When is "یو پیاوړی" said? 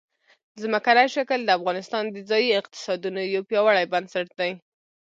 3.33-3.85